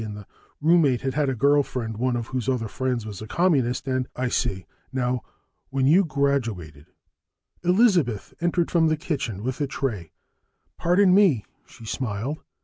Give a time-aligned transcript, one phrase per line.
[0.01, 0.25] and the
[0.59, 4.07] roommate had had a girl friend one of whose other friends was a Communist, and...
[4.15, 4.65] "I see.
[4.91, 5.21] Now,
[5.69, 6.87] when you graduated"
[7.63, 10.11] Elizabeth entered from the kitchen with a tray.
[10.79, 12.39] "Pardon me," she smiled.